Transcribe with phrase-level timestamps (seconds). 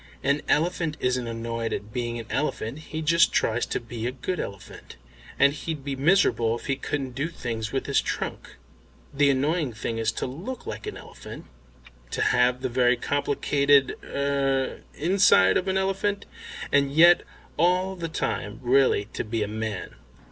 [0.23, 4.39] An elephant isn't annoyed at being an elephant; he just tries to be a good
[4.39, 4.95] elephant,
[5.37, 8.55] and he'd be miserable if he couldn't do things with his trunk.
[9.13, 11.45] The annoying thing is to look like an elephant,
[12.09, 16.25] to have the very complicated er inside of an elephant,
[16.71, 17.21] and yet
[17.55, 19.93] all the time really to be a man."